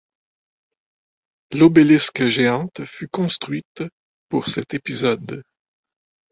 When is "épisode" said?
4.73-5.43